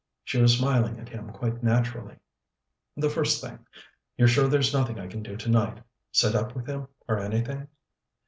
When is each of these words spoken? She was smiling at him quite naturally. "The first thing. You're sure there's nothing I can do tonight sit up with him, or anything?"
She 0.23 0.41
was 0.41 0.57
smiling 0.57 0.99
at 0.99 1.09
him 1.09 1.29
quite 1.29 1.61
naturally. 1.61 2.15
"The 2.97 3.07
first 3.07 3.39
thing. 3.39 3.67
You're 4.17 4.27
sure 4.27 4.47
there's 4.47 4.73
nothing 4.73 4.99
I 4.99 5.05
can 5.05 5.21
do 5.21 5.37
tonight 5.37 5.83
sit 6.11 6.33
up 6.33 6.55
with 6.55 6.65
him, 6.65 6.87
or 7.07 7.19
anything?" 7.19 7.67